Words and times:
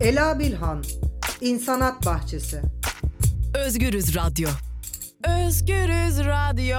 Ela 0.00 0.38
Bilhan, 0.38 0.82
İnsanat 1.40 2.06
Bahçesi. 2.06 2.60
Özgürüz 3.66 4.16
Radyo. 4.16 4.48
Özgürüz 5.46 6.18
Radyo. 6.26 6.78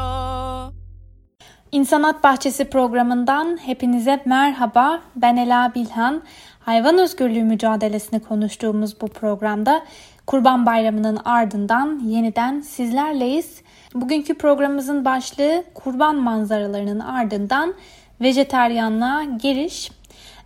İnsanat 1.71 2.23
Bahçesi 2.23 2.69
programından 2.69 3.57
hepinize 3.65 4.23
merhaba. 4.25 5.01
Ben 5.15 5.37
Ela 5.37 5.71
Bilhan. 5.75 6.23
Hayvan 6.59 6.97
özgürlüğü 6.97 7.43
mücadelesini 7.43 8.19
konuştuğumuz 8.19 9.01
bu 9.01 9.07
programda 9.07 9.83
Kurban 10.27 10.65
Bayramı'nın 10.65 11.19
ardından 11.25 12.01
yeniden 12.05 12.61
sizlerleyiz. 12.61 13.61
Bugünkü 13.93 14.37
programımızın 14.37 15.05
başlığı 15.05 15.63
kurban 15.73 16.15
manzaralarının 16.15 16.99
ardından 16.99 17.73
vejeteryanlığa 18.21 19.23
giriş. 19.23 19.91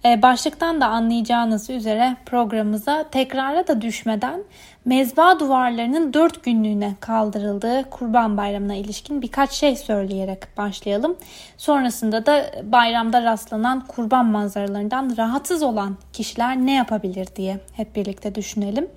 Ee, 0.06 0.22
başlıktan 0.22 0.82
da 0.82 0.88
anlayacağınız 0.88 1.70
üzere 1.70 2.16
programımıza 2.26 3.06
tekrara 3.12 3.68
da 3.68 3.82
düşmeden 3.82 4.44
mezba 4.86 5.40
duvarlarının 5.40 6.14
4 6.14 6.44
günlüğüne 6.44 6.96
kaldırıldığı 7.00 7.90
Kurban 7.90 8.38
Bayramı'na 8.38 8.76
ilişkin 8.76 9.22
birkaç 9.22 9.52
şey 9.52 9.76
söyleyerek 9.76 10.58
başlayalım. 10.58 11.18
Sonrasında 11.58 12.26
da 12.26 12.52
bayramda 12.64 13.24
rastlanan 13.24 13.88
kurban 13.88 14.26
manzaralarından 14.26 15.16
rahatsız 15.18 15.64
olan 15.64 15.98
kişiler 16.14 16.58
ne 16.58 16.74
yapabilir 16.74 17.28
diye 17.36 17.60
hep 17.74 17.96
birlikte 17.96 18.36
düşünelim. 18.36 18.88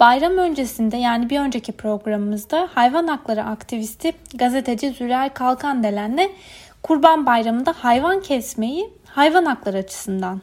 Bayram 0.00 0.38
öncesinde 0.38 0.96
yani 0.96 1.30
bir 1.30 1.40
önceki 1.40 1.72
programımızda 1.72 2.68
hayvan 2.74 3.06
hakları 3.06 3.44
aktivisti 3.44 4.12
gazeteci 4.34 4.90
Zülal 4.90 5.28
Kalkandelen'le 5.34 6.30
Kurban 6.82 7.26
Bayramı'nda 7.26 7.74
hayvan 7.78 8.20
kesmeyi 8.20 8.90
hayvan 9.14 9.44
hakları 9.44 9.76
açısından 9.76 10.40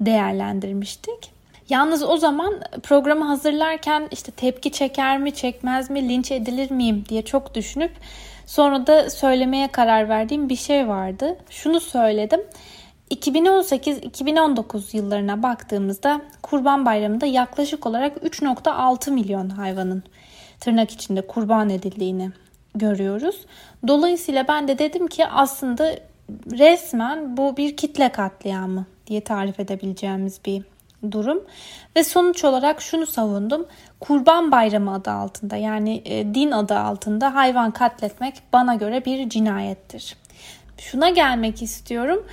değerlendirmiştik. 0.00 1.38
Yalnız 1.68 2.02
o 2.02 2.16
zaman 2.16 2.60
programı 2.82 3.24
hazırlarken 3.24 4.08
işte 4.10 4.32
tepki 4.32 4.72
çeker 4.72 5.18
mi, 5.18 5.34
çekmez 5.34 5.90
mi, 5.90 6.08
linç 6.08 6.30
edilir 6.32 6.70
miyim 6.70 7.04
diye 7.08 7.22
çok 7.22 7.54
düşünüp 7.54 7.92
sonra 8.46 8.86
da 8.86 9.10
söylemeye 9.10 9.68
karar 9.68 10.08
verdiğim 10.08 10.48
bir 10.48 10.56
şey 10.56 10.88
vardı. 10.88 11.36
Şunu 11.50 11.80
söyledim. 11.80 12.40
2018-2019 13.10 14.96
yıllarına 14.96 15.42
baktığımızda 15.42 16.20
Kurban 16.42 16.86
Bayramı'nda 16.86 17.26
yaklaşık 17.26 17.86
olarak 17.86 18.16
3.6 18.16 19.10
milyon 19.10 19.48
hayvanın 19.48 20.02
tırnak 20.60 20.90
içinde 20.90 21.26
kurban 21.26 21.70
edildiğini 21.70 22.30
görüyoruz. 22.74 23.46
Dolayısıyla 23.88 24.48
ben 24.48 24.68
de 24.68 24.78
dedim 24.78 25.06
ki 25.06 25.26
aslında 25.26 25.94
resmen 26.50 27.36
bu 27.36 27.56
bir 27.56 27.76
kitle 27.76 28.08
katliamı 28.12 28.86
diye 29.06 29.20
tarif 29.20 29.60
edebileceğimiz 29.60 30.40
bir 30.44 30.62
durum 31.10 31.44
ve 31.96 32.04
sonuç 32.04 32.44
olarak 32.44 32.80
şunu 32.80 33.06
savundum. 33.06 33.66
Kurban 34.00 34.52
Bayramı 34.52 34.94
adı 34.94 35.10
altında 35.10 35.56
yani 35.56 36.02
e, 36.04 36.34
din 36.34 36.50
adı 36.50 36.78
altında 36.78 37.34
hayvan 37.34 37.70
katletmek 37.70 38.34
bana 38.52 38.74
göre 38.74 39.04
bir 39.04 39.28
cinayettir. 39.28 40.16
Şuna 40.78 41.10
gelmek 41.10 41.62
istiyorum. 41.62 42.26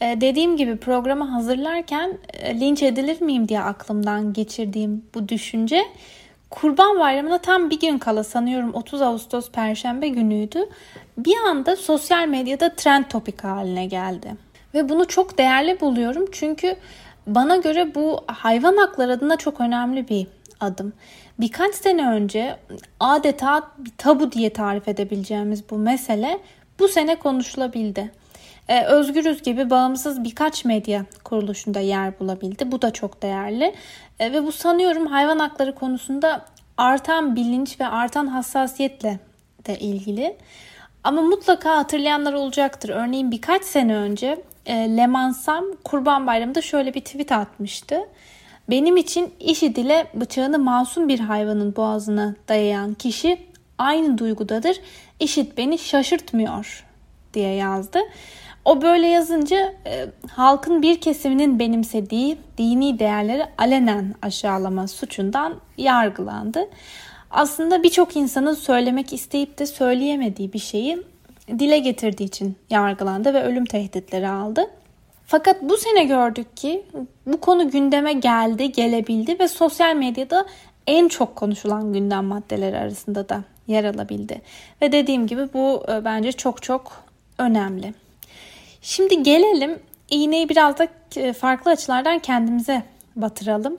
E, 0.00 0.20
dediğim 0.20 0.56
gibi 0.56 0.76
programı 0.76 1.24
hazırlarken 1.24 2.18
e, 2.32 2.60
linç 2.60 2.82
edilir 2.82 3.20
miyim 3.20 3.48
diye 3.48 3.60
aklımdan 3.60 4.32
geçirdiğim 4.32 5.04
bu 5.14 5.28
düşünce 5.28 5.82
Kurban 6.52 7.00
Bayramı'na 7.00 7.38
tam 7.38 7.70
bir 7.70 7.80
gün 7.80 7.98
kala 7.98 8.24
sanıyorum 8.24 8.74
30 8.74 9.02
Ağustos 9.02 9.50
Perşembe 9.50 10.08
günüydü. 10.08 10.58
Bir 11.18 11.36
anda 11.48 11.76
sosyal 11.76 12.28
medyada 12.28 12.74
trend 12.74 13.04
topik 13.04 13.44
haline 13.44 13.86
geldi. 13.86 14.36
Ve 14.74 14.88
bunu 14.88 15.08
çok 15.08 15.38
değerli 15.38 15.80
buluyorum 15.80 16.24
çünkü 16.32 16.76
bana 17.26 17.56
göre 17.56 17.94
bu 17.94 18.24
hayvan 18.26 18.76
hakları 18.76 19.12
adına 19.12 19.36
çok 19.36 19.60
önemli 19.60 20.08
bir 20.08 20.26
adım. 20.60 20.92
Birkaç 21.40 21.74
sene 21.74 22.08
önce 22.08 22.56
adeta 23.00 23.70
bir 23.78 23.92
tabu 23.98 24.32
diye 24.32 24.52
tarif 24.52 24.88
edebileceğimiz 24.88 25.70
bu 25.70 25.78
mesele 25.78 26.38
bu 26.78 26.88
sene 26.88 27.18
konuşulabildi. 27.18 28.10
Ee, 28.68 28.84
Özgürüz 28.84 29.42
gibi 29.42 29.70
bağımsız 29.70 30.24
birkaç 30.24 30.64
medya 30.64 31.04
kuruluşunda 31.24 31.80
yer 31.80 32.20
bulabildi. 32.20 32.72
Bu 32.72 32.82
da 32.82 32.90
çok 32.90 33.22
değerli. 33.22 33.74
Ee, 34.20 34.32
ve 34.32 34.44
bu 34.46 34.52
sanıyorum 34.52 35.06
hayvan 35.06 35.38
hakları 35.38 35.74
konusunda 35.74 36.44
artan 36.76 37.36
bilinç 37.36 37.80
ve 37.80 37.86
artan 37.86 38.26
hassasiyetle 38.26 39.18
de 39.66 39.78
ilgili. 39.78 40.36
Ama 41.04 41.22
mutlaka 41.22 41.76
hatırlayanlar 41.76 42.32
olacaktır. 42.32 42.88
Örneğin 42.88 43.30
birkaç 43.30 43.64
sene 43.64 43.94
önce 43.96 44.42
e, 44.66 44.74
Lemansam 44.96 45.64
Kurban 45.84 46.26
Bayramı'nda 46.26 46.62
şöyle 46.62 46.94
bir 46.94 47.00
tweet 47.00 47.32
atmıştı. 47.32 48.00
Benim 48.70 48.96
için 48.96 49.34
işi 49.40 49.76
dile 49.76 50.06
bıçağını 50.14 50.58
masum 50.58 51.08
bir 51.08 51.20
hayvanın 51.20 51.76
boğazına 51.76 52.34
dayayan 52.48 52.94
kişi 52.94 53.38
aynı 53.78 54.18
duygudadır. 54.18 54.76
İşit 55.20 55.58
beni 55.58 55.78
şaşırtmıyor 55.78 56.84
diye 57.34 57.54
yazdı. 57.54 57.98
O 58.64 58.82
böyle 58.82 59.06
yazınca 59.06 59.74
e, 59.86 60.06
halkın 60.30 60.82
bir 60.82 61.00
kesiminin 61.00 61.58
benimsediği 61.58 62.38
dini 62.58 62.98
değerleri 62.98 63.46
alenen 63.58 64.14
aşağılama 64.22 64.88
suçundan 64.88 65.54
yargılandı. 65.78 66.68
Aslında 67.30 67.82
birçok 67.82 68.16
insanın 68.16 68.54
söylemek 68.54 69.12
isteyip 69.12 69.58
de 69.58 69.66
söyleyemediği 69.66 70.52
bir 70.52 70.58
şeyi 70.58 71.02
dile 71.48 71.78
getirdiği 71.78 72.24
için 72.24 72.56
yargılandı 72.70 73.34
ve 73.34 73.42
ölüm 73.42 73.64
tehditleri 73.64 74.28
aldı. 74.28 74.70
Fakat 75.26 75.62
bu 75.62 75.76
sene 75.76 76.04
gördük 76.04 76.56
ki 76.56 76.86
bu 77.26 77.40
konu 77.40 77.70
gündeme 77.70 78.12
geldi, 78.12 78.72
gelebildi 78.72 79.38
ve 79.38 79.48
sosyal 79.48 79.96
medyada 79.96 80.46
en 80.86 81.08
çok 81.08 81.36
konuşulan 81.36 81.92
gündem 81.92 82.24
maddeleri 82.24 82.78
arasında 82.78 83.28
da 83.28 83.44
yer 83.66 83.84
alabildi. 83.84 84.42
Ve 84.82 84.92
dediğim 84.92 85.26
gibi 85.26 85.52
bu 85.54 85.82
e, 85.88 86.04
bence 86.04 86.32
çok 86.32 86.62
çok 86.62 86.92
önemli. 87.38 87.94
Şimdi 88.82 89.22
gelelim 89.22 89.78
iğneyi 90.10 90.48
biraz 90.48 90.78
da 90.78 90.88
e, 91.16 91.32
farklı 91.32 91.70
açılardan 91.70 92.18
kendimize 92.18 92.82
batıralım. 93.16 93.78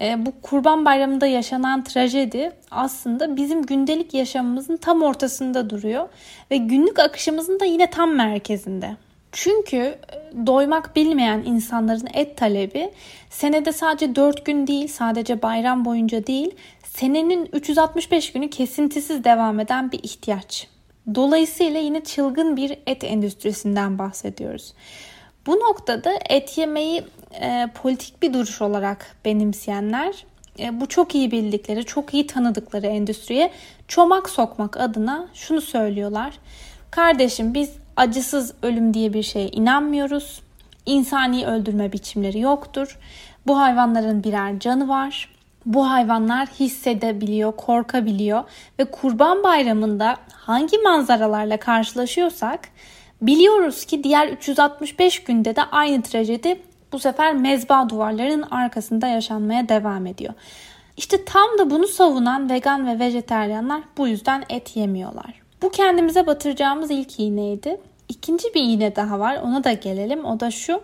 E, 0.00 0.26
bu 0.26 0.32
Kurban 0.42 0.84
Bayramı'nda 0.84 1.26
yaşanan 1.26 1.84
trajedi 1.84 2.52
aslında 2.70 3.36
bizim 3.36 3.62
gündelik 3.62 4.14
yaşamımızın 4.14 4.76
tam 4.76 5.02
ortasında 5.02 5.70
duruyor 5.70 6.08
ve 6.50 6.56
günlük 6.56 6.98
akışımızın 6.98 7.60
da 7.60 7.64
yine 7.64 7.90
tam 7.90 8.14
merkezinde. 8.14 8.96
Çünkü 9.32 9.76
e, 9.76 9.98
doymak 10.46 10.96
bilmeyen 10.96 11.42
insanların 11.46 12.08
et 12.14 12.36
talebi 12.36 12.90
senede 13.30 13.72
sadece 13.72 14.14
4 14.16 14.46
gün 14.46 14.66
değil, 14.66 14.88
sadece 14.88 15.42
bayram 15.42 15.84
boyunca 15.84 16.26
değil, 16.26 16.54
senenin 16.84 17.48
365 17.52 18.32
günü 18.32 18.50
kesintisiz 18.50 19.24
devam 19.24 19.60
eden 19.60 19.92
bir 19.92 20.02
ihtiyaç. 20.02 20.77
Dolayısıyla 21.14 21.80
yine 21.80 22.04
çılgın 22.04 22.56
bir 22.56 22.78
et 22.86 23.04
endüstrisinden 23.04 23.98
bahsediyoruz. 23.98 24.74
Bu 25.46 25.56
noktada 25.56 26.10
et 26.28 26.58
yemeyi 26.58 27.04
e, 27.40 27.68
politik 27.82 28.22
bir 28.22 28.32
duruş 28.32 28.62
olarak 28.62 29.16
benimseyenler 29.24 30.24
e, 30.58 30.80
bu 30.80 30.88
çok 30.88 31.14
iyi 31.14 31.30
bildikleri, 31.30 31.84
çok 31.84 32.14
iyi 32.14 32.26
tanıdıkları 32.26 32.86
endüstriye 32.86 33.50
çomak 33.88 34.30
sokmak 34.30 34.76
adına 34.76 35.28
şunu 35.34 35.60
söylüyorlar. 35.60 36.38
Kardeşim 36.90 37.54
biz 37.54 37.70
acısız 37.96 38.54
ölüm 38.62 38.94
diye 38.94 39.12
bir 39.12 39.22
şeye 39.22 39.48
inanmıyoruz. 39.48 40.42
İnsani 40.86 41.46
öldürme 41.46 41.92
biçimleri 41.92 42.40
yoktur. 42.40 42.98
Bu 43.46 43.58
hayvanların 43.58 44.24
birer 44.24 44.58
canı 44.58 44.88
var. 44.88 45.37
Bu 45.68 45.90
hayvanlar 45.90 46.46
hissedebiliyor, 46.46 47.56
korkabiliyor 47.56 48.44
ve 48.78 48.84
Kurban 48.84 49.42
Bayramı'nda 49.42 50.16
hangi 50.32 50.78
manzaralarla 50.78 51.56
karşılaşıyorsak 51.56 52.60
biliyoruz 53.22 53.84
ki 53.84 54.04
diğer 54.04 54.28
365 54.28 55.24
günde 55.24 55.56
de 55.56 55.62
aynı 55.62 56.02
trajedi 56.02 56.60
bu 56.92 56.98
sefer 56.98 57.34
mezba 57.34 57.88
duvarlarının 57.88 58.42
arkasında 58.50 59.06
yaşanmaya 59.06 59.68
devam 59.68 60.06
ediyor. 60.06 60.34
İşte 60.96 61.24
tam 61.24 61.58
da 61.58 61.70
bunu 61.70 61.86
savunan 61.86 62.50
vegan 62.50 62.86
ve 62.86 62.98
vejeteryanlar 62.98 63.82
bu 63.96 64.08
yüzden 64.08 64.44
et 64.48 64.76
yemiyorlar. 64.76 65.42
Bu 65.62 65.70
kendimize 65.70 66.26
batıracağımız 66.26 66.90
ilk 66.90 67.20
iğneydi. 67.20 67.80
İkinci 68.08 68.54
bir 68.54 68.62
iğne 68.62 68.96
daha 68.96 69.18
var 69.18 69.40
ona 69.42 69.64
da 69.64 69.72
gelelim. 69.72 70.24
O 70.24 70.40
da 70.40 70.50
şu. 70.50 70.80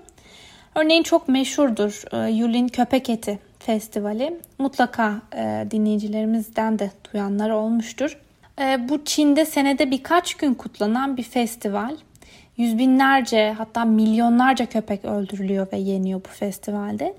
Örneğin 0.74 1.02
çok 1.02 1.28
meşhurdur 1.28 2.02
e, 2.12 2.30
Yulin 2.30 2.68
Köpek 2.68 3.10
Eti 3.10 3.38
Festivali. 3.66 4.36
Mutlaka 4.58 5.14
e, 5.36 5.66
dinleyicilerimizden 5.70 6.78
de 6.78 6.90
duyanlar 7.12 7.50
olmuştur. 7.50 8.18
E, 8.60 8.88
bu 8.88 9.04
Çin'de 9.04 9.44
senede 9.44 9.90
birkaç 9.90 10.34
gün 10.34 10.54
kutlanan 10.54 11.16
bir 11.16 11.22
festival. 11.22 11.96
Yüz 12.56 12.78
binlerce 12.78 13.54
hatta 13.58 13.84
milyonlarca 13.84 14.66
köpek 14.66 15.04
öldürülüyor 15.04 15.66
ve 15.72 15.76
yeniyor 15.76 16.20
bu 16.24 16.28
festivalde. 16.28 17.14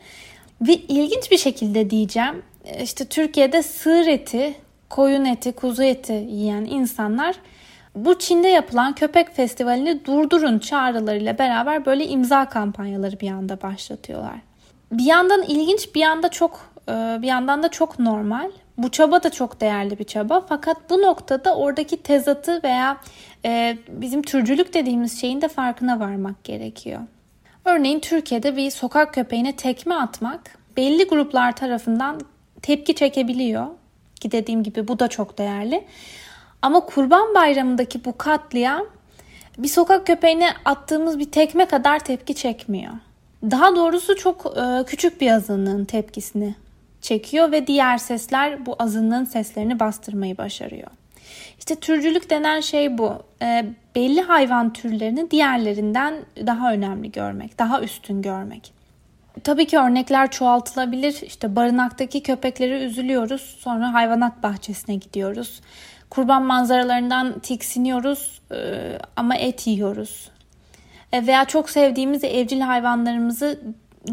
Ve 0.61 0.73
ilginç 0.73 1.31
bir 1.31 1.37
şekilde 1.37 1.89
diyeceğim 1.89 2.43
işte 2.81 3.05
Türkiye'de 3.05 3.63
sığır 3.63 4.07
eti, 4.07 4.55
koyun 4.89 5.25
eti, 5.25 5.51
kuzu 5.51 5.83
eti 5.83 6.13
yiyen 6.13 6.65
insanlar 6.65 7.35
bu 7.95 8.19
Çin'de 8.19 8.47
yapılan 8.47 8.95
köpek 8.95 9.35
festivalini 9.35 10.05
durdurun 10.05 10.59
çağrılarıyla 10.59 11.37
beraber 11.37 11.85
böyle 11.85 12.07
imza 12.07 12.49
kampanyaları 12.49 13.19
bir 13.19 13.31
anda 13.31 13.61
başlatıyorlar. 13.61 14.39
Bir 14.91 15.03
yandan 15.03 15.43
ilginç, 15.43 15.95
bir 15.95 15.99
yanda 15.99 16.29
çok 16.29 16.71
e, 16.89 16.91
bir 17.21 17.27
yandan 17.27 17.63
da 17.63 17.69
çok 17.69 17.99
normal. 17.99 18.51
Bu 18.77 18.91
çaba 18.91 19.23
da 19.23 19.29
çok 19.29 19.61
değerli 19.61 19.99
bir 19.99 20.03
çaba. 20.03 20.45
Fakat 20.49 20.89
bu 20.89 21.01
noktada 21.01 21.55
oradaki 21.55 21.97
tezatı 21.97 22.63
veya 22.63 22.97
e, 23.45 23.77
bizim 23.89 24.21
türcülük 24.21 24.73
dediğimiz 24.73 25.21
şeyin 25.21 25.41
de 25.41 25.47
farkına 25.47 25.99
varmak 25.99 26.43
gerekiyor. 26.43 27.01
Örneğin 27.65 27.99
Türkiye'de 27.99 28.57
bir 28.57 28.71
sokak 28.71 29.13
köpeğine 29.13 29.55
tekme 29.55 29.95
atmak 29.95 30.57
belli 30.77 31.07
gruplar 31.07 31.55
tarafından 31.55 32.21
tepki 32.61 32.95
çekebiliyor. 32.95 33.67
Ki 34.15 34.31
dediğim 34.31 34.63
gibi 34.63 34.87
bu 34.87 34.99
da 34.99 35.07
çok 35.07 35.37
değerli. 35.37 35.85
Ama 36.61 36.79
Kurban 36.79 37.35
Bayramı'ndaki 37.35 38.05
bu 38.05 38.17
katliam 38.17 38.85
bir 39.57 39.67
sokak 39.67 40.07
köpeğine 40.07 40.49
attığımız 40.65 41.19
bir 41.19 41.31
tekme 41.31 41.65
kadar 41.65 41.99
tepki 41.99 42.35
çekmiyor. 42.35 42.93
Daha 43.51 43.75
doğrusu 43.75 44.15
çok 44.15 44.57
e, 44.57 44.83
küçük 44.85 45.21
bir 45.21 45.31
azınlığın 45.31 45.85
tepkisini 45.85 46.55
çekiyor 47.01 47.51
ve 47.51 47.67
diğer 47.67 47.97
sesler 47.97 48.65
bu 48.65 48.75
azınlığın 48.79 49.25
seslerini 49.25 49.79
bastırmayı 49.79 50.37
başarıyor. 50.37 50.87
İşte 51.59 51.75
türcülük 51.75 52.29
denen 52.29 52.59
şey 52.59 52.97
bu. 52.97 53.13
E, 53.41 53.65
belli 53.95 54.21
hayvan 54.21 54.73
türlerini 54.73 55.31
diğerlerinden 55.31 56.15
daha 56.47 56.73
önemli 56.73 57.11
görmek, 57.11 57.59
daha 57.59 57.81
üstün 57.81 58.21
görmek. 58.21 58.73
Tabii 59.43 59.67
ki 59.67 59.77
örnekler 59.77 60.31
çoğaltılabilir. 60.31 61.21
İşte 61.21 61.55
barınaktaki 61.55 62.23
köpekleri 62.23 62.73
üzülüyoruz. 62.73 63.41
Sonra 63.59 63.93
hayvanat 63.93 64.43
bahçesine 64.43 64.95
gidiyoruz. 64.95 65.61
Kurban 66.09 66.43
manzaralarından 66.43 67.39
tiksiniyoruz 67.39 68.41
e, 68.51 68.57
ama 69.15 69.35
et 69.35 69.67
yiyoruz. 69.67 70.29
E, 71.15 71.27
veya 71.27 71.45
çok 71.45 71.69
sevdiğimiz 71.69 72.23
evcil 72.23 72.59
hayvanlarımızı 72.59 73.59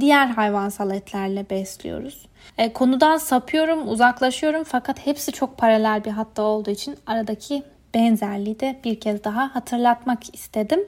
diğer 0.00 0.26
hayvansal 0.26 0.90
etlerle 0.90 1.50
besliyoruz. 1.50 2.26
E, 2.58 2.72
konudan 2.72 3.16
sapıyorum, 3.16 3.88
uzaklaşıyorum 3.88 4.64
fakat 4.64 5.06
hepsi 5.06 5.32
çok 5.32 5.58
paralel 5.58 6.04
bir 6.04 6.10
hatta 6.10 6.42
olduğu 6.42 6.70
için 6.70 6.96
aradaki 7.06 7.62
benzerliği 7.94 8.60
de 8.60 8.80
bir 8.84 9.00
kez 9.00 9.24
daha 9.24 9.54
hatırlatmak 9.54 10.34
istedim. 10.34 10.80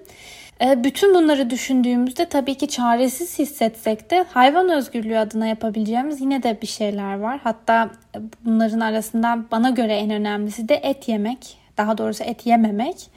E, 0.60 0.84
bütün 0.84 1.14
bunları 1.14 1.50
düşündüğümüzde 1.50 2.24
tabii 2.24 2.54
ki 2.54 2.68
çaresiz 2.68 3.38
hissetsek 3.38 4.10
de 4.10 4.24
hayvan 4.32 4.70
özgürlüğü 4.70 5.18
adına 5.18 5.46
yapabileceğimiz 5.46 6.20
yine 6.20 6.42
de 6.42 6.58
bir 6.62 6.66
şeyler 6.66 7.18
var. 7.18 7.40
Hatta 7.44 7.90
bunların 8.44 8.80
arasından 8.80 9.46
bana 9.50 9.70
göre 9.70 9.96
en 9.96 10.10
önemlisi 10.10 10.68
de 10.68 10.74
et 10.74 11.08
yemek. 11.08 11.56
Daha 11.78 11.98
doğrusu 11.98 12.24
et 12.24 12.46
yememek. 12.46 13.10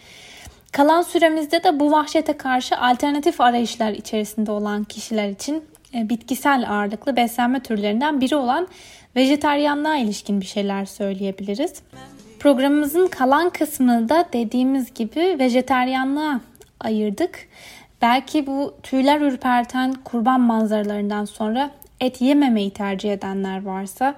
Kalan 0.71 1.01
süremizde 1.01 1.63
de 1.63 1.79
bu 1.79 1.91
vahşete 1.91 2.33
karşı 2.33 2.77
alternatif 2.77 3.41
arayışlar 3.41 3.91
içerisinde 3.91 4.51
olan 4.51 4.83
kişiler 4.83 5.29
için 5.29 5.63
e, 5.93 6.09
bitkisel 6.09 6.65
ağırlıklı 6.69 7.15
beslenme 7.15 7.59
türlerinden 7.59 8.21
biri 8.21 8.35
olan 8.35 8.67
vejeteryanlığa 9.15 9.97
ilişkin 9.97 10.41
bir 10.41 10.45
şeyler 10.45 10.85
söyleyebiliriz. 10.85 11.73
Programımızın 12.39 13.07
kalan 13.07 13.49
kısmını 13.49 14.09
da 14.09 14.25
dediğimiz 14.33 14.93
gibi 14.93 15.35
vejeteryanlığa 15.39 16.41
ayırdık. 16.79 17.47
Belki 18.01 18.47
bu 18.47 18.75
tüyler 18.83 19.21
ürperten 19.21 19.93
kurban 19.93 20.41
manzaralarından 20.41 21.25
sonra 21.25 21.71
et 21.99 22.21
yememeyi 22.21 22.71
tercih 22.71 23.13
edenler 23.13 23.63
varsa 23.65 24.15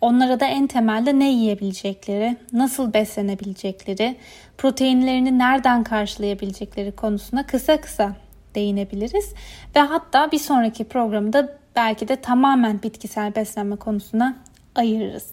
onlara 0.00 0.40
da 0.40 0.46
en 0.46 0.66
temelde 0.66 1.18
ne 1.18 1.32
yiyebilecekleri, 1.32 2.36
nasıl 2.52 2.92
beslenebilecekleri, 2.92 4.16
proteinlerini 4.62 5.38
nereden 5.38 5.84
karşılayabilecekleri 5.84 6.92
konusuna 6.92 7.46
kısa 7.46 7.80
kısa 7.80 8.12
değinebiliriz. 8.54 9.34
Ve 9.76 9.80
hatta 9.80 10.32
bir 10.32 10.38
sonraki 10.38 10.84
programda 10.84 11.58
belki 11.76 12.08
de 12.08 12.16
tamamen 12.16 12.82
bitkisel 12.82 13.34
beslenme 13.34 13.76
konusuna 13.76 14.36
ayırırız. 14.74 15.32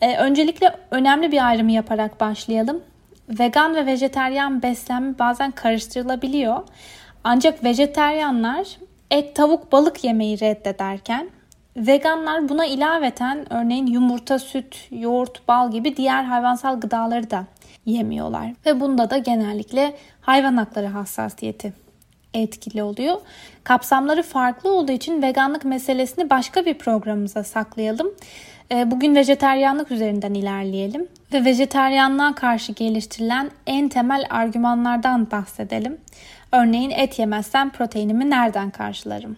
Ee, 0.00 0.16
öncelikle 0.16 0.76
önemli 0.90 1.32
bir 1.32 1.48
ayrımı 1.48 1.72
yaparak 1.72 2.20
başlayalım. 2.20 2.82
Vegan 3.28 3.74
ve 3.74 3.86
vejeteryan 3.86 4.62
beslenme 4.62 5.18
bazen 5.18 5.50
karıştırılabiliyor. 5.50 6.62
Ancak 7.24 7.64
vejeteryanlar 7.64 8.66
et, 9.10 9.36
tavuk, 9.36 9.72
balık 9.72 10.04
yemeyi 10.04 10.40
reddederken 10.40 11.30
veganlar 11.76 12.48
buna 12.48 12.66
ilaveten 12.66 13.52
örneğin 13.52 13.86
yumurta, 13.86 14.38
süt, 14.38 14.88
yoğurt, 14.90 15.48
bal 15.48 15.70
gibi 15.70 15.96
diğer 15.96 16.24
hayvansal 16.24 16.80
gıdaları 16.80 17.30
da 17.30 17.44
yemiyorlar. 17.88 18.52
Ve 18.66 18.80
bunda 18.80 19.10
da 19.10 19.18
genellikle 19.18 19.94
hayvan 20.20 20.56
hakları 20.56 20.86
hassasiyeti 20.86 21.72
etkili 22.34 22.82
oluyor. 22.82 23.16
Kapsamları 23.64 24.22
farklı 24.22 24.72
olduğu 24.72 24.92
için 24.92 25.22
veganlık 25.22 25.64
meselesini 25.64 26.30
başka 26.30 26.66
bir 26.66 26.74
programımıza 26.74 27.44
saklayalım. 27.44 28.10
Ee, 28.72 28.90
bugün 28.90 29.14
vejeteryanlık 29.14 29.90
üzerinden 29.90 30.34
ilerleyelim 30.34 31.08
ve 31.32 31.44
vejeteryanlığa 31.44 32.34
karşı 32.34 32.72
geliştirilen 32.72 33.50
en 33.66 33.88
temel 33.88 34.24
argümanlardan 34.30 35.30
bahsedelim. 35.30 35.98
Örneğin 36.52 36.90
et 36.90 37.18
yemezsem 37.18 37.70
proteinimi 37.70 38.30
nereden 38.30 38.70
karşılarım? 38.70 39.36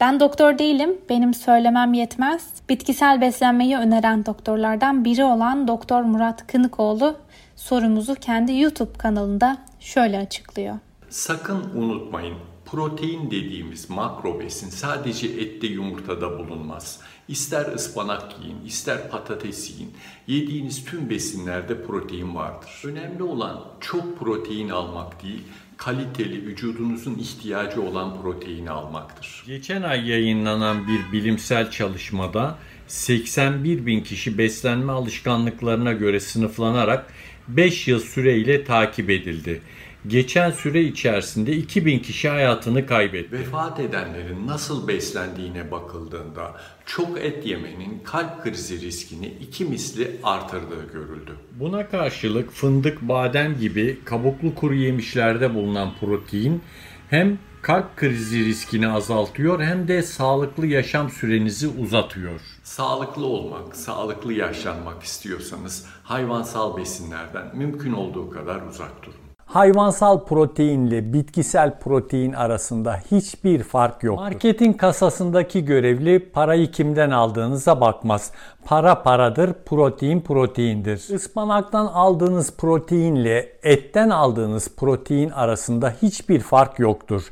Ben 0.00 0.20
doktor 0.20 0.58
değilim, 0.58 0.98
benim 1.10 1.34
söylemem 1.34 1.94
yetmez. 1.94 2.46
Bitkisel 2.68 3.20
beslenmeyi 3.20 3.76
öneren 3.76 4.26
doktorlardan 4.26 5.04
biri 5.04 5.24
olan 5.24 5.68
Doktor 5.68 6.02
Murat 6.02 6.46
Kınıkoğlu 6.46 7.16
sorumuzu 7.56 8.14
kendi 8.14 8.58
YouTube 8.58 8.92
kanalında 8.98 9.66
şöyle 9.80 10.18
açıklıyor. 10.18 10.78
Sakın 11.10 11.64
unutmayın 11.74 12.36
protein 12.66 13.30
dediğimiz 13.30 13.90
makro 13.90 14.40
besin 14.40 14.70
sadece 14.70 15.26
ette 15.26 15.66
yumurtada 15.66 16.38
bulunmaz. 16.38 17.00
İster 17.28 17.72
ıspanak 17.74 18.22
yiyin, 18.42 18.64
ister 18.66 19.10
patates 19.10 19.70
yiyin. 19.70 19.92
Yediğiniz 20.26 20.84
tüm 20.84 21.10
besinlerde 21.10 21.82
protein 21.86 22.34
vardır. 22.34 22.82
Önemli 22.84 23.22
olan 23.22 23.64
çok 23.80 24.18
protein 24.18 24.68
almak 24.68 25.22
değil, 25.22 25.42
kaliteli 25.76 26.46
vücudunuzun 26.46 27.14
ihtiyacı 27.14 27.82
olan 27.82 28.22
proteini 28.22 28.70
almaktır. 28.70 29.44
Geçen 29.46 29.82
ay 29.82 30.10
yayınlanan 30.10 30.88
bir 30.88 31.12
bilimsel 31.12 31.70
çalışmada 31.70 32.58
81 32.88 33.86
bin 33.86 34.00
kişi 34.00 34.38
beslenme 34.38 34.92
alışkanlıklarına 34.92 35.92
göre 35.92 36.20
sınıflanarak 36.20 37.06
5 37.48 37.88
yıl 37.88 38.00
süreyle 38.00 38.64
takip 38.64 39.10
edildi. 39.10 39.62
Geçen 40.06 40.50
süre 40.50 40.82
içerisinde 40.82 41.52
2000 41.56 41.98
kişi 41.98 42.28
hayatını 42.28 42.86
kaybetti. 42.86 43.32
Vefat 43.32 43.80
edenlerin 43.80 44.46
nasıl 44.46 44.88
beslendiğine 44.88 45.70
bakıldığında 45.70 46.60
çok 46.86 47.18
et 47.18 47.46
yemenin 47.46 48.00
kalp 48.04 48.42
krizi 48.42 48.80
riskini 48.80 49.26
iki 49.26 49.64
misli 49.64 50.16
artırdığı 50.22 50.92
görüldü. 50.92 51.36
Buna 51.60 51.88
karşılık 51.88 52.50
fındık, 52.50 53.02
badem 53.02 53.58
gibi 53.58 53.98
kabuklu 54.04 54.54
kuru 54.54 54.74
yemişlerde 54.74 55.54
bulunan 55.54 55.92
protein 56.00 56.62
hem 57.10 57.38
kalp 57.62 57.96
krizi 57.96 58.44
riskini 58.44 58.88
azaltıyor 58.88 59.62
hem 59.62 59.88
de 59.88 60.02
sağlıklı 60.02 60.66
yaşam 60.66 61.10
sürenizi 61.10 61.68
uzatıyor. 61.68 62.40
Sağlıklı 62.64 63.26
olmak, 63.26 63.76
sağlıklı 63.76 64.32
yaşlanmak 64.32 65.02
istiyorsanız 65.02 65.86
hayvansal 66.02 66.76
besinlerden 66.76 67.56
mümkün 67.56 67.92
olduğu 67.92 68.30
kadar 68.30 68.62
uzak 68.62 69.02
durun. 69.02 69.16
Hayvansal 69.46 70.24
proteinle 70.24 71.12
bitkisel 71.12 71.78
protein 71.78 72.32
arasında 72.32 73.00
hiçbir 73.10 73.62
fark 73.62 74.02
yok. 74.02 74.18
Marketin 74.18 74.72
kasasındaki 74.72 75.64
görevli 75.64 76.30
parayı 76.30 76.70
kimden 76.70 77.10
aldığınıza 77.10 77.80
bakmaz. 77.80 78.30
Para 78.64 79.02
paradır, 79.02 79.52
protein 79.66 80.20
proteindir. 80.20 81.14
Ispanaktan 81.14 81.86
aldığınız 81.86 82.56
proteinle 82.56 83.52
etten 83.62 84.10
aldığınız 84.10 84.76
protein 84.76 85.30
arasında 85.30 85.94
hiçbir 86.02 86.40
fark 86.40 86.78
yoktur. 86.78 87.22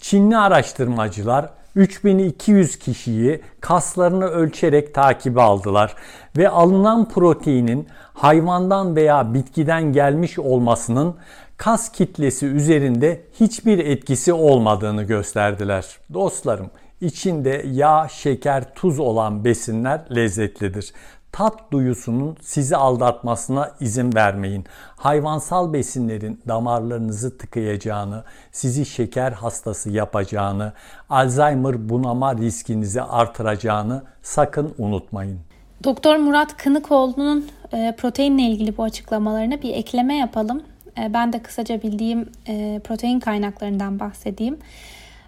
Çinli 0.00 0.36
araştırmacılar 0.36 1.50
3200 1.76 2.78
kişiyi 2.78 3.40
kaslarını 3.60 4.24
ölçerek 4.24 4.94
takibe 4.94 5.40
aldılar 5.40 5.94
ve 6.36 6.48
alınan 6.48 7.08
proteinin 7.08 7.88
hayvandan 8.14 8.96
veya 8.96 9.34
bitkiden 9.34 9.92
gelmiş 9.92 10.38
olmasının 10.38 11.14
kas 11.56 11.92
kitlesi 11.92 12.46
üzerinde 12.46 13.22
hiçbir 13.40 13.78
etkisi 13.78 14.32
olmadığını 14.32 15.02
gösterdiler. 15.02 15.86
Dostlarım, 16.14 16.70
içinde 17.04 17.64
yağ, 17.72 18.08
şeker, 18.08 18.74
tuz 18.74 18.98
olan 18.98 19.44
besinler 19.44 20.00
lezzetlidir. 20.16 20.92
Tat 21.32 21.72
duyusunun 21.72 22.36
sizi 22.40 22.76
aldatmasına 22.76 23.70
izin 23.80 24.14
vermeyin. 24.14 24.64
Hayvansal 24.96 25.72
besinlerin 25.72 26.40
damarlarınızı 26.48 27.38
tıkayacağını, 27.38 28.24
sizi 28.52 28.86
şeker 28.86 29.32
hastası 29.32 29.90
yapacağını, 29.90 30.72
Alzheimer 31.10 31.88
bunama 31.88 32.36
riskinizi 32.36 33.02
artıracağını 33.02 34.02
sakın 34.22 34.74
unutmayın. 34.78 35.40
Doktor 35.84 36.16
Murat 36.16 36.56
Kınıkoğlu'nun 36.56 37.46
e, 37.72 37.94
proteinle 37.98 38.42
ilgili 38.42 38.76
bu 38.76 38.82
açıklamalarına 38.82 39.62
bir 39.62 39.74
ekleme 39.74 40.16
yapalım. 40.16 40.62
E, 40.98 41.14
ben 41.14 41.32
de 41.32 41.42
kısaca 41.42 41.82
bildiğim 41.82 42.28
e, 42.48 42.80
protein 42.84 43.20
kaynaklarından 43.20 44.00
bahsedeyim. 44.00 44.58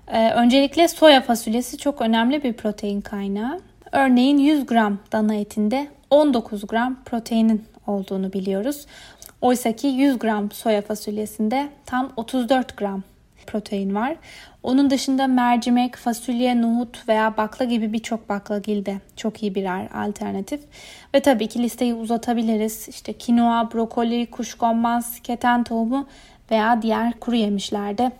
Ee, 0.08 0.30
öncelikle 0.30 0.88
soya 0.88 1.20
fasulyesi 1.20 1.78
çok 1.78 2.02
önemli 2.02 2.42
bir 2.42 2.52
protein 2.52 3.00
kaynağı. 3.00 3.60
Örneğin 3.92 4.38
100 4.38 4.66
gram 4.66 4.98
dana 5.12 5.34
etinde 5.34 5.88
19 6.10 6.66
gram 6.66 6.96
proteinin 7.04 7.64
olduğunu 7.86 8.32
biliyoruz. 8.32 8.86
Oysa 9.40 9.72
ki 9.72 9.86
100 9.86 10.18
gram 10.18 10.50
soya 10.50 10.82
fasulyesinde 10.82 11.68
tam 11.86 12.12
34 12.16 12.76
gram 12.76 13.02
protein 13.46 13.94
var. 13.94 14.16
Onun 14.62 14.90
dışında 14.90 15.26
mercimek, 15.26 15.96
fasulye, 15.96 16.62
nohut 16.62 17.08
veya 17.08 17.36
bakla 17.36 17.64
gibi 17.64 17.92
birçok 17.92 18.28
baklagil 18.28 18.86
de 18.86 19.00
çok 19.16 19.42
iyi 19.42 19.54
birer 19.54 19.88
alternatif. 19.94 20.60
Ve 21.14 21.20
tabii 21.20 21.48
ki 21.48 21.62
listeyi 21.62 21.94
uzatabiliriz. 21.94 22.88
İşte 22.88 23.12
kinoa, 23.12 23.72
brokoli, 23.74 24.26
kuşkonmaz, 24.26 25.20
keten 25.22 25.64
tohumu 25.64 26.06
veya 26.50 26.82
diğer 26.82 27.12
kuru 27.12 27.36
yemişler 27.36 27.98
de 27.98 28.12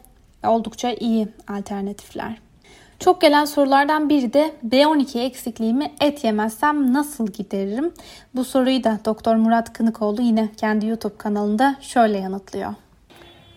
oldukça 0.45 0.93
iyi 0.93 1.29
alternatifler. 1.49 2.39
Çok 2.99 3.21
gelen 3.21 3.45
sorulardan 3.45 4.09
biri 4.09 4.33
de 4.33 4.53
B12 4.69 5.21
eksikliğimi 5.21 5.93
et 6.01 6.25
yemezsem 6.25 6.93
nasıl 6.93 7.27
gideririm? 7.27 7.93
Bu 8.35 8.45
soruyu 8.45 8.85
da 8.85 9.01
Doktor 9.05 9.37
Murat 9.37 9.73
Kınıkoğlu 9.73 10.23
yine 10.23 10.49
kendi 10.57 10.87
YouTube 10.87 11.17
kanalında 11.17 11.77
şöyle 11.81 12.19
yanıtlıyor. 12.19 12.75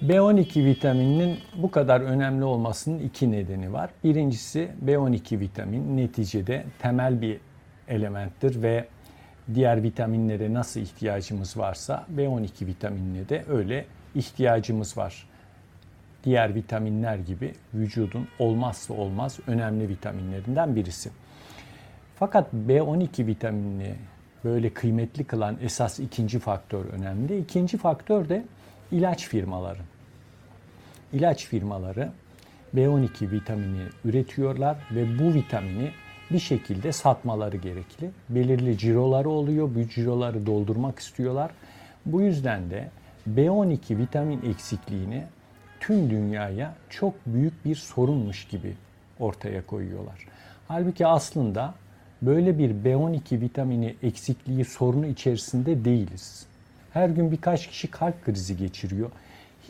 B12 0.02 0.66
vitamininin 0.66 1.38
bu 1.56 1.72
kadar 1.72 2.02
önemli 2.02 2.44
olmasının 2.44 3.00
iki 3.00 3.32
nedeni 3.32 3.74
var. 3.74 3.90
Birincisi 4.04 4.70
B12 4.86 5.40
vitamin 5.40 5.98
neticede 5.98 6.66
temel 6.80 7.22
bir 7.22 7.40
elementtir 7.88 8.62
ve 8.62 8.88
diğer 9.54 9.84
vitaminlere 9.84 10.54
nasıl 10.54 10.80
ihtiyacımız 10.80 11.58
varsa 11.58 12.06
B12 12.16 12.66
vitaminine 12.66 13.30
de 13.30 13.44
öyle 13.50 13.86
ihtiyacımız 14.16 14.98
var. 14.98 15.28
Diğer 16.24 16.56
vitaminler 16.56 17.18
gibi 17.18 17.54
vücudun 17.74 18.28
olmazsa 18.40 18.94
olmaz 18.94 19.40
önemli 19.48 19.90
vitaminlerinden 19.90 20.76
birisi. 20.76 21.10
Fakat 22.16 22.54
B12 22.54 23.28
vitaminini 23.28 23.96
böyle 24.44 24.70
kıymetli 24.70 25.24
kılan 25.24 25.58
esas 25.62 26.00
ikinci 26.00 26.40
faktör 26.40 26.86
önemli. 26.86 27.40
İkinci 27.40 27.78
faktör 27.78 28.30
de 28.30 28.46
ilaç 28.92 29.28
firmaları. 29.28 29.82
İlaç 31.14 31.46
firmaları 31.46 32.12
B12 32.76 33.32
vitamini 33.32 33.84
üretiyorlar 34.06 34.78
ve 34.92 35.20
bu 35.20 35.34
vitamini 35.34 35.92
bir 36.32 36.40
şekilde 36.40 36.92
satmaları 36.92 37.58
gerekli. 37.58 38.12
Belirli 38.30 38.78
ciroları 38.78 39.30
oluyor. 39.30 39.70
Bu 39.76 39.90
ciroları 39.90 40.46
doldurmak 40.46 41.00
istiyorlar. 41.00 41.52
Bu 42.06 42.22
yüzden 42.22 42.70
de 42.70 42.90
B12 43.36 43.98
vitamin 43.98 44.42
eksikliğini 44.42 45.24
tüm 45.90 46.10
dünyaya 46.10 46.74
çok 46.90 47.14
büyük 47.26 47.66
bir 47.66 47.76
sorunmuş 47.76 48.48
gibi 48.48 48.76
ortaya 49.20 49.66
koyuyorlar. 49.66 50.28
Halbuki 50.68 51.08
aslında 51.08 51.74
böyle 52.22 52.58
bir 52.58 52.70
B12 52.70 53.42
vitamini 53.42 53.96
eksikliği 54.04 54.66
sorunu 54.66 55.06
içerisinde 55.06 55.86
değiliz. 55.86 56.46
Her 56.94 57.10
gün 57.10 57.32
birkaç 57.32 57.68
kişi 57.68 57.92
kalp 57.92 58.26
krizi 58.26 58.58
geçiriyor. 58.58 59.12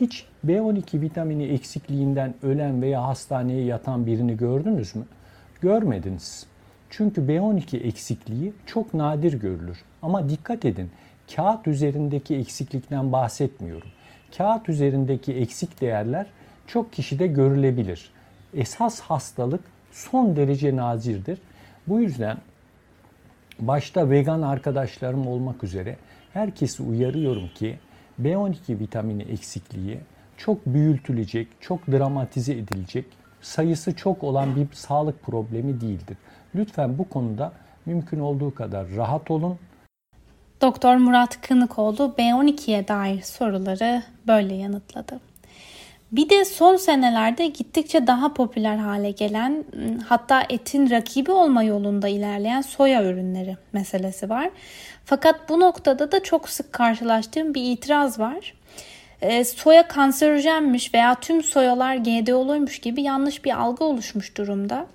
Hiç 0.00 0.26
B12 0.46 1.00
vitamini 1.00 1.44
eksikliğinden 1.44 2.34
ölen 2.42 2.82
veya 2.82 3.08
hastaneye 3.08 3.64
yatan 3.64 4.06
birini 4.06 4.36
gördünüz 4.36 4.96
mü? 4.96 5.04
Görmediniz. 5.60 6.46
Çünkü 6.90 7.20
B12 7.20 7.76
eksikliği 7.76 8.52
çok 8.66 8.94
nadir 8.94 9.32
görülür. 9.32 9.78
Ama 10.02 10.28
dikkat 10.28 10.64
edin, 10.64 10.90
kağıt 11.36 11.66
üzerindeki 11.66 12.36
eksiklikten 12.36 13.12
bahsetmiyorum. 13.12 13.88
Kağıt 14.36 14.68
üzerindeki 14.68 15.34
eksik 15.34 15.80
değerler 15.80 16.26
çok 16.66 16.92
kişide 16.92 17.26
görülebilir. 17.26 18.10
Esas 18.54 19.00
hastalık 19.00 19.60
son 19.92 20.36
derece 20.36 20.76
nazirdir. 20.76 21.38
Bu 21.86 22.00
yüzden 22.00 22.38
başta 23.58 24.10
vegan 24.10 24.42
arkadaşlarım 24.42 25.26
olmak 25.26 25.64
üzere 25.64 25.96
herkesi 26.32 26.82
uyarıyorum 26.82 27.48
ki 27.54 27.78
B12 28.22 28.80
vitamini 28.80 29.22
eksikliği 29.22 29.98
çok 30.36 30.66
büyütülecek, 30.66 31.48
çok 31.60 31.86
dramatize 31.86 32.52
edilecek, 32.52 33.04
sayısı 33.40 33.96
çok 33.96 34.24
olan 34.24 34.56
bir 34.56 34.68
sağlık 34.72 35.22
problemi 35.22 35.80
değildir. 35.80 36.16
Lütfen 36.54 36.98
bu 36.98 37.08
konuda 37.08 37.52
mümkün 37.86 38.20
olduğu 38.20 38.54
kadar 38.54 38.86
rahat 38.96 39.30
olun. 39.30 39.58
Doktor 40.60 40.96
Murat 40.96 41.40
Kınıkoğlu 41.40 42.14
B12'ye 42.18 42.88
dair 42.88 43.22
soruları 43.22 44.02
böyle 44.26 44.54
yanıtladı. 44.54 45.20
Bir 46.12 46.28
de 46.28 46.44
son 46.44 46.76
senelerde 46.76 47.46
gittikçe 47.46 48.06
daha 48.06 48.34
popüler 48.34 48.76
hale 48.76 49.10
gelen 49.10 49.64
hatta 50.08 50.44
etin 50.48 50.90
rakibi 50.90 51.30
olma 51.30 51.62
yolunda 51.62 52.08
ilerleyen 52.08 52.60
soya 52.60 53.04
ürünleri 53.04 53.56
meselesi 53.72 54.30
var. 54.30 54.50
Fakat 55.04 55.48
bu 55.48 55.60
noktada 55.60 56.12
da 56.12 56.22
çok 56.22 56.48
sık 56.48 56.72
karşılaştığım 56.72 57.54
bir 57.54 57.72
itiraz 57.72 58.18
var. 58.18 58.54
E, 59.22 59.44
soya 59.44 59.88
kanserojenmiş 59.88 60.94
veya 60.94 61.14
tüm 61.14 61.42
soyalar 61.42 61.96
GDO'luymuş 61.96 62.78
gibi 62.78 63.02
yanlış 63.02 63.44
bir 63.44 63.60
algı 63.60 63.84
oluşmuş 63.84 64.36
durumda. 64.36 64.86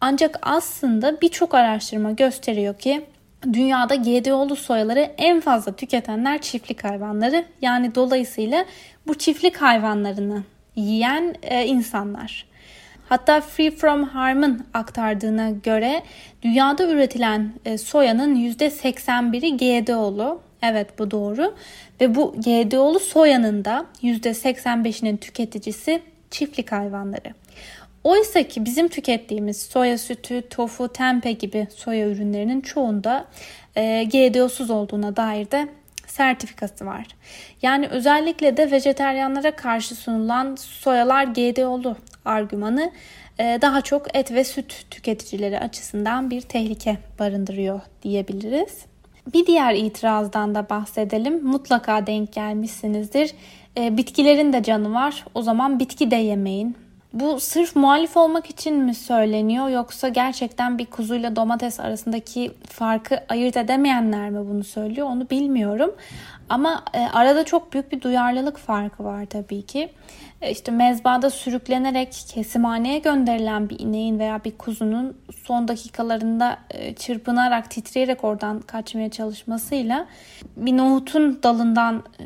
Ancak 0.00 0.38
aslında 0.42 1.20
birçok 1.20 1.54
araştırma 1.54 2.12
gösteriyor 2.12 2.78
ki 2.78 3.06
dünyada 3.52 3.94
GDO'lu 3.94 4.56
soyaları 4.56 5.10
en 5.18 5.40
fazla 5.40 5.76
tüketenler 5.76 6.40
çiftlik 6.40 6.84
hayvanları. 6.84 7.44
Yani 7.62 7.94
dolayısıyla 7.94 8.64
bu 9.06 9.14
çiftlik 9.14 9.56
hayvanlarını 9.56 10.42
yiyen 10.76 11.34
e, 11.42 11.66
insanlar. 11.66 12.46
Hatta 13.08 13.40
Free 13.40 13.70
From 13.70 14.04
Harm'ın 14.04 14.66
aktardığına 14.74 15.50
göre 15.50 16.02
dünyada 16.42 16.88
üretilen 16.88 17.52
e, 17.64 17.78
soyanın 17.78 18.34
%81'i 18.36 19.56
GDO'lu. 19.56 20.40
Evet 20.62 20.98
bu 20.98 21.10
doğru. 21.10 21.54
Ve 22.00 22.14
bu 22.14 22.34
GDO'lu 22.36 23.00
soyanın 23.00 23.64
da 23.64 23.86
%85'inin 24.02 25.16
tüketicisi 25.16 26.02
çiftlik 26.30 26.72
hayvanları. 26.72 27.41
Oysa 28.04 28.42
ki 28.42 28.64
bizim 28.64 28.88
tükettiğimiz 28.88 29.62
soya 29.62 29.98
sütü, 29.98 30.48
tofu, 30.48 30.88
tempe 30.88 31.32
gibi 31.32 31.66
soya 31.76 32.08
ürünlerinin 32.08 32.60
çoğunda 32.60 33.26
e, 33.76 34.04
GDO'suz 34.04 34.70
olduğuna 34.70 35.16
dair 35.16 35.50
de 35.50 35.68
sertifikası 36.06 36.86
var. 36.86 37.06
Yani 37.62 37.88
özellikle 37.88 38.56
de 38.56 38.70
vejeteryanlara 38.70 39.56
karşı 39.56 39.94
sunulan 39.94 40.56
soyalar 40.56 41.24
GDO'lu 41.24 41.96
argümanı 42.24 42.92
e, 43.38 43.58
daha 43.62 43.80
çok 43.80 44.16
et 44.16 44.32
ve 44.32 44.44
süt 44.44 44.86
tüketicileri 44.90 45.58
açısından 45.58 46.30
bir 46.30 46.40
tehlike 46.40 46.96
barındırıyor 47.18 47.80
diyebiliriz. 48.02 48.86
Bir 49.34 49.46
diğer 49.46 49.74
itirazdan 49.74 50.54
da 50.54 50.68
bahsedelim. 50.68 51.44
Mutlaka 51.44 52.06
denk 52.06 52.32
gelmişsinizdir. 52.32 53.30
E, 53.76 53.96
bitkilerin 53.96 54.52
de 54.52 54.62
canı 54.62 54.94
var. 54.94 55.24
O 55.34 55.42
zaman 55.42 55.80
bitki 55.80 56.10
de 56.10 56.16
yemeyin. 56.16 56.81
Bu 57.12 57.40
sırf 57.40 57.76
muhalif 57.76 58.16
olmak 58.16 58.50
için 58.50 58.76
mi 58.76 58.94
söyleniyor 58.94 59.68
yoksa 59.68 60.08
gerçekten 60.08 60.78
bir 60.78 60.86
kuzuyla 60.86 61.36
domates 61.36 61.80
arasındaki 61.80 62.52
farkı 62.68 63.20
ayırt 63.28 63.56
edemeyenler 63.56 64.30
mi 64.30 64.48
bunu 64.48 64.64
söylüyor 64.64 65.06
onu 65.06 65.30
bilmiyorum. 65.30 65.94
Ama 66.48 66.84
e, 66.94 66.98
arada 66.98 67.44
çok 67.44 67.72
büyük 67.72 67.92
bir 67.92 68.00
duyarlılık 68.00 68.58
farkı 68.58 69.04
var 69.04 69.26
tabii 69.26 69.62
ki. 69.62 69.92
E, 70.42 70.50
işte 70.50 70.72
mezbada 70.72 71.30
sürüklenerek 71.30 72.24
kesimhaneye 72.28 72.98
gönderilen 72.98 73.70
bir 73.70 73.78
ineğin 73.78 74.18
veya 74.18 74.44
bir 74.44 74.58
kuzunun 74.58 75.16
son 75.44 75.68
dakikalarında 75.68 76.58
e, 76.70 76.94
çırpınarak, 76.94 77.70
titreyerek 77.70 78.24
oradan 78.24 78.60
kaçmaya 78.60 79.10
çalışmasıyla 79.10 80.06
bir 80.56 80.76
nohutun 80.76 81.42
dalından 81.42 82.02
e, 82.20 82.24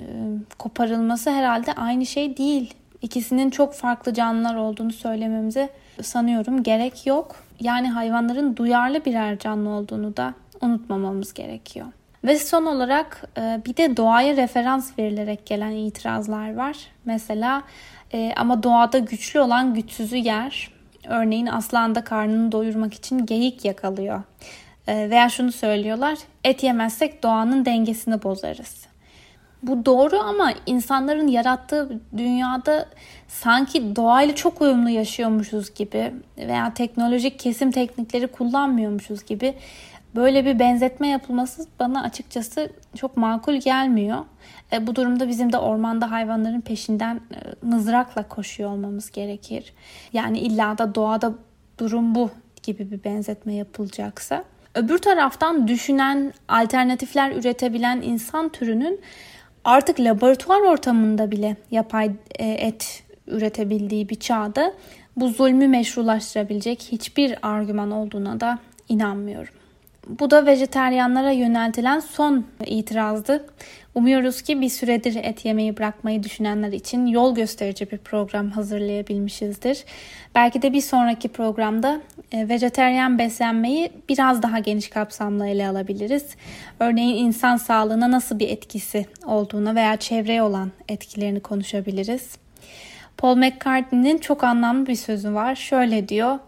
koparılması 0.59 1.31
herhalde 1.31 1.73
aynı 1.73 2.07
şey 2.07 2.37
değil. 2.37 2.75
İkisinin 3.07 3.51
çok 3.51 3.75
farklı 3.75 4.15
canlılar 4.15 4.55
olduğunu 4.55 4.93
söylememize 4.93 5.69
sanıyorum 6.03 6.63
gerek 6.63 7.07
yok. 7.07 7.37
Yani 7.61 7.91
hayvanların 7.91 8.57
duyarlı 8.57 9.05
birer 9.05 9.39
canlı 9.39 9.69
olduğunu 9.69 10.17
da 10.17 10.35
unutmamamız 10.61 11.35
gerekiyor. 11.35 11.87
Ve 12.25 12.39
son 12.39 12.67
olarak 12.67 13.25
e, 13.39 13.61
bir 13.67 13.77
de 13.77 13.97
doğaya 13.97 14.37
referans 14.37 14.99
verilerek 14.99 15.47
gelen 15.47 15.71
itirazlar 15.71 16.55
var. 16.55 16.77
Mesela 17.05 17.63
e, 18.13 18.33
ama 18.37 18.63
doğada 18.63 18.99
güçlü 18.99 19.41
olan 19.41 19.75
güçsüzü 19.75 20.17
yer. 20.17 20.71
Örneğin 21.09 21.47
aslan 21.47 21.95
da 21.95 22.05
karnını 22.05 22.53
doyurmak 22.53 22.95
için 22.95 23.27
geyik 23.27 23.65
yakalıyor. 23.65 24.23
E, 24.87 25.11
veya 25.11 25.29
şunu 25.29 25.53
söylüyorlar, 25.53 26.19
et 26.45 26.63
yemezsek 26.63 27.23
doğanın 27.23 27.65
dengesini 27.65 28.23
bozarız. 28.23 28.87
Bu 29.63 29.87
doğru 29.87 30.19
ama 30.19 30.53
insanların 30.67 31.27
yarattığı 31.27 32.01
dünyada 32.17 32.89
sanki 33.29 33.97
doğayla 33.97 34.35
çok 34.35 34.61
uyumlu 34.63 34.89
yaşıyormuşuz 34.89 35.75
gibi 35.75 36.15
veya 36.39 36.75
teknolojik 36.75 37.39
kesim 37.39 37.71
teknikleri 37.71 38.27
kullanmıyormuşuz 38.27 39.25
gibi 39.27 39.55
Böyle 40.17 40.45
bir 40.45 40.59
benzetme 40.59 41.09
yapılması 41.09 41.67
bana 41.81 42.03
açıkçası 42.03 42.71
çok 42.97 43.17
makul 43.17 43.55
gelmiyor. 43.55 44.25
E, 44.73 44.87
bu 44.87 44.97
durumda 44.97 45.29
bizim 45.29 45.53
de 45.53 45.59
ormanda 45.59 46.11
hayvanların 46.11 46.61
peşinden 46.61 47.17
e, 47.17 47.67
mızrakla 47.67 48.29
koşuyor 48.29 48.71
olmamız 48.71 49.11
gerekir. 49.11 49.73
Yani 50.13 50.39
illa 50.39 50.79
da 50.79 50.95
doğada 50.95 51.35
durum 51.79 52.15
bu 52.15 52.31
gibi 52.63 52.91
bir 52.91 53.05
benzetme 53.05 53.55
yapılacaksa. 53.55 54.45
Öbür 54.75 54.99
taraftan 54.99 55.69
düşünen, 55.69 56.33
alternatifler 56.49 57.31
üretebilen 57.31 58.03
insan 58.03 58.49
türünün 58.49 59.01
artık 59.67 60.01
laboratuvar 60.01 60.61
ortamında 60.61 61.31
bile 61.31 61.57
yapay 61.71 62.11
e, 62.39 62.51
et 62.51 63.03
üretebildiği 63.27 64.09
bir 64.09 64.15
çağda 64.15 64.73
bu 65.17 65.29
zulmü 65.29 65.69
meşrulaştırabilecek 65.69 66.83
hiçbir 66.93 67.39
argüman 67.43 67.91
olduğuna 67.91 68.41
da 68.41 68.59
inanmıyorum. 68.89 69.55
Bu 70.09 70.31
da 70.31 70.47
vejeteryanlara 70.47 71.31
yöneltilen 71.31 72.01
son 72.01 72.45
itirazdı. 72.67 73.47
Umuyoruz 73.95 74.43
ki 74.43 74.61
bir 74.61 74.69
süredir 74.69 75.15
et 75.15 75.45
yemeyi 75.45 75.77
bırakmayı 75.77 76.23
düşünenler 76.23 76.73
için 76.73 77.07
yol 77.07 77.35
gösterici 77.35 77.91
bir 77.91 77.99
program 77.99 78.51
hazırlayabilmişizdir. 78.51 79.85
Belki 80.35 80.63
de 80.63 80.73
bir 80.73 80.81
sonraki 80.81 81.29
programda 81.29 82.01
e, 82.33 82.49
vejeteryan 82.49 83.19
beslenmeyi 83.19 83.91
biraz 84.09 84.43
daha 84.43 84.59
geniş 84.59 84.89
kapsamlı 84.89 85.49
ele 85.49 85.69
alabiliriz. 85.69 86.27
Örneğin 86.81 87.25
insan 87.25 87.57
sağlığına 87.57 88.11
nasıl 88.11 88.39
bir 88.39 88.49
etkisi 88.49 89.07
olduğunu 89.27 89.75
veya 89.75 89.97
çevreye 89.97 90.43
olan 90.43 90.73
etkilerini 90.89 91.41
konuşabiliriz. 91.41 92.39
Paul 93.17 93.37
McCartney'nin 93.37 94.19
çok 94.19 94.45
anlamlı 94.45 94.87
bir 94.87 94.95
sözü 94.95 95.35
var. 95.35 95.55
Şöyle 95.55 96.09
diyor. 96.09 96.39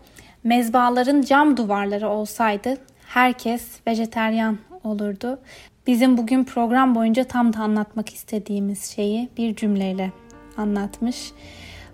Mezbaların 0.44 1.22
cam 1.22 1.56
duvarları 1.56 2.08
olsaydı 2.08 2.78
herkes 3.08 3.80
vejeteryan 3.86 4.58
olurdu. 4.84 5.38
Bizim 5.86 6.16
bugün 6.18 6.44
program 6.44 6.94
boyunca 6.94 7.24
tam 7.24 7.52
da 7.52 7.58
anlatmak 7.58 8.14
istediğimiz 8.14 8.84
şeyi 8.84 9.28
bir 9.36 9.56
cümleyle 9.56 10.12
anlatmış. 10.56 11.32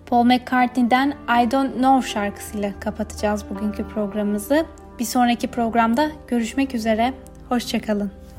Paul 0.05 0.23
McCartney'den 0.23 1.09
I 1.09 1.51
Don't 1.51 1.73
Know 1.73 2.09
şarkısıyla 2.09 2.79
kapatacağız 2.79 3.45
bugünkü 3.49 3.87
programımızı. 3.87 4.65
Bir 4.99 5.05
sonraki 5.05 5.47
programda 5.47 6.11
görüşmek 6.27 6.75
üzere. 6.75 7.13
Hoşçakalın. 7.49 8.24